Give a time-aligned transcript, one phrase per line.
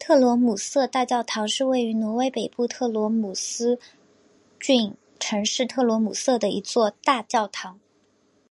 [0.00, 3.78] 特罗姆瑟大教堂是位于挪威北部特罗姆斯
[4.58, 7.78] 郡城市特罗姆瑟的一座大教堂。